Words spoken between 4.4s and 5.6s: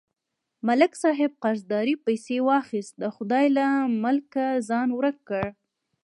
یې ځان ورک کړ.